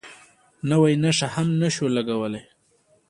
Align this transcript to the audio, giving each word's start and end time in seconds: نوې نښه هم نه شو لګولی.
نوې 0.69 0.93
نښه 1.03 1.27
هم 1.33 1.47
نه 1.61 1.69
شو 1.75 1.85
لګولی. 1.95 2.41